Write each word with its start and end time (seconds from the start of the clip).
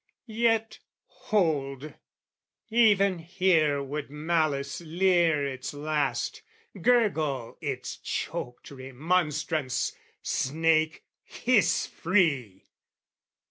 Yet 0.25 0.79
hold, 1.05 1.93
even 2.71 3.19
here 3.19 3.83
would 3.83 4.09
malice 4.09 4.81
leer 4.83 5.45
its 5.45 5.75
last, 5.75 6.41
Gurgle 6.81 7.59
its 7.61 7.97
choaked 7.97 8.71
remonstrance: 8.71 9.95
snake, 10.23 11.03
hiss 11.21 11.85
free! 11.85 12.65